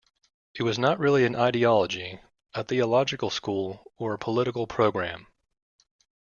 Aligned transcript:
It 0.55 0.63
was 0.63 0.79
not 0.79 0.97
really 0.97 1.25
an 1.25 1.35
ideology, 1.35 2.21
a 2.55 2.63
theological 2.63 3.29
school, 3.29 3.91
or 3.97 4.15
a 4.15 4.17
political 4.17 4.65
programme. 4.65 5.27